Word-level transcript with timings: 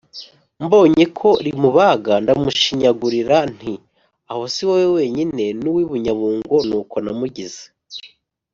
mbonye 0.65 1.03
ko 1.17 1.29
rimubaga 1.45 2.13
ndamushinyagurira, 2.23 3.37
nti 3.55 3.73
«aho 4.31 4.43
si 4.53 4.61
wowe 4.67 4.87
wenyine, 4.95 5.45
n’ 5.59 5.63
uw’ 5.69 5.77
i 5.83 5.85
Bunyabungo 5.89 6.55
ni 6.69 6.75
uko 6.81 6.95
namugize.» 7.03 7.61